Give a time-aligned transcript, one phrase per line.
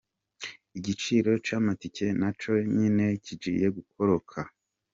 [0.77, 4.39] Igiciro c'amatike naco nyene kigiye gukoroka.